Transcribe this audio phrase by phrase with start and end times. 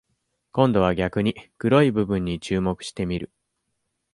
[0.51, 3.29] 今度は逆に、黒い部分に注目してみる。